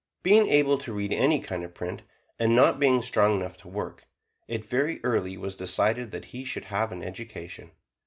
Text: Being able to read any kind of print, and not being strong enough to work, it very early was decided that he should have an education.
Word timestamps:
Being 0.23 0.47
able 0.47 0.79
to 0.79 0.91
read 0.93 1.13
any 1.13 1.39
kind 1.39 1.63
of 1.63 1.75
print, 1.75 2.01
and 2.39 2.55
not 2.55 2.79
being 2.79 3.03
strong 3.03 3.35
enough 3.35 3.55
to 3.57 3.67
work, 3.67 4.07
it 4.47 4.65
very 4.65 4.99
early 5.03 5.37
was 5.37 5.55
decided 5.55 6.09
that 6.09 6.25
he 6.33 6.43
should 6.43 6.65
have 6.65 6.91
an 6.91 7.03
education. 7.03 7.69